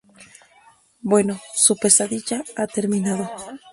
bueno, 1.01 1.39
su 1.53 1.77
pesadilla 1.77 2.43
ha 2.55 2.65
terminado 2.65 3.29